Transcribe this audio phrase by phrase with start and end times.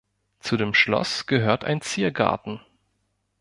[0.39, 2.59] Zu dem Schloss gehört ein Ziergarten.